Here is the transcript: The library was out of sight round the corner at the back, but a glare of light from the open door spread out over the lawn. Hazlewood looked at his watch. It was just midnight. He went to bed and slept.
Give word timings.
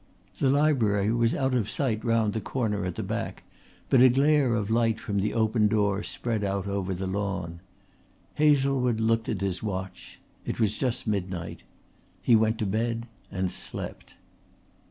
The 0.39 0.49
library 0.49 1.11
was 1.13 1.35
out 1.35 1.53
of 1.53 1.69
sight 1.69 2.03
round 2.03 2.33
the 2.33 2.41
corner 2.41 2.85
at 2.85 2.95
the 2.95 3.03
back, 3.03 3.43
but 3.91 4.01
a 4.01 4.09
glare 4.09 4.55
of 4.55 4.71
light 4.71 4.99
from 4.99 5.19
the 5.19 5.35
open 5.35 5.67
door 5.67 6.01
spread 6.01 6.43
out 6.43 6.65
over 6.65 6.95
the 6.95 7.05
lawn. 7.05 7.59
Hazlewood 8.33 8.99
looked 8.99 9.29
at 9.29 9.41
his 9.41 9.61
watch. 9.61 10.19
It 10.43 10.59
was 10.59 10.79
just 10.79 11.05
midnight. 11.05 11.61
He 12.19 12.35
went 12.35 12.57
to 12.57 12.65
bed 12.65 13.07
and 13.31 13.51
slept. 13.51 14.15